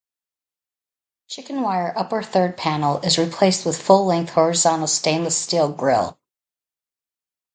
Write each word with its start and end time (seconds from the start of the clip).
Chicken 1.27 1.61
wire 1.61 1.93
upper-third 1.95 2.57
panel 2.57 2.97
is 3.01 3.19
replaced 3.19 3.67
with 3.67 3.79
full-length 3.79 4.31
horizontal 4.33 4.87
stainless 4.87 5.37
steel 5.37 5.71
grille. 5.71 6.17